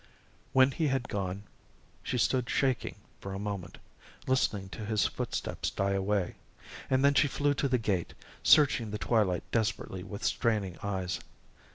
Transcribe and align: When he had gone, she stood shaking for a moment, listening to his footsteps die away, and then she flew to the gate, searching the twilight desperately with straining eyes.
When 0.51 0.71
he 0.71 0.87
had 0.87 1.07
gone, 1.07 1.43
she 2.01 2.17
stood 2.17 2.49
shaking 2.49 2.95
for 3.19 3.35
a 3.35 3.37
moment, 3.37 3.77
listening 4.25 4.67
to 4.69 4.83
his 4.83 5.05
footsteps 5.05 5.69
die 5.69 5.91
away, 5.91 6.37
and 6.89 7.05
then 7.05 7.13
she 7.13 7.27
flew 7.27 7.53
to 7.53 7.67
the 7.67 7.77
gate, 7.77 8.15
searching 8.41 8.89
the 8.89 8.97
twilight 8.97 9.43
desperately 9.51 10.01
with 10.01 10.23
straining 10.23 10.79
eyes. 10.81 11.19